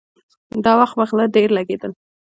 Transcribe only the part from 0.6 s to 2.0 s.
دا وخت به غله ډېر لګېدل.